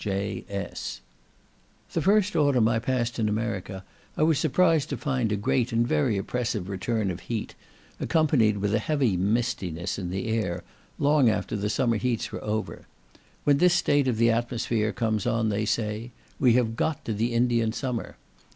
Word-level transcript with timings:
JS." 0.03 0.99
The 1.93 2.01
first 2.01 2.35
autumn 2.35 2.67
I 2.67 2.79
passed 2.79 3.19
in 3.19 3.29
America, 3.29 3.83
I 4.17 4.23
was 4.23 4.39
surprised 4.39 4.89
to 4.89 4.97
find 4.97 5.31
a 5.31 5.35
great 5.35 5.71
and 5.71 5.87
very 5.87 6.17
oppressive 6.17 6.69
return 6.69 7.11
of 7.11 7.19
heat, 7.19 7.53
accompanied 7.99 8.57
with 8.57 8.73
a 8.73 8.79
heavy 8.79 9.15
mistiness 9.15 9.99
in 9.99 10.09
the 10.09 10.27
air, 10.27 10.63
long 10.97 11.29
after 11.29 11.55
the 11.55 11.69
summer 11.69 11.97
heats 11.97 12.31
were 12.31 12.43
over; 12.43 12.87
when 13.43 13.59
this 13.59 13.75
state 13.75 14.07
of 14.07 14.17
the 14.17 14.31
atmosphere 14.31 14.91
comes 14.91 15.27
on, 15.27 15.49
they 15.49 15.65
say, 15.65 16.09
"we 16.39 16.53
have 16.53 16.75
got 16.75 17.05
to 17.05 17.13
the 17.13 17.33
Indian 17.35 17.71
summer." 17.71 18.17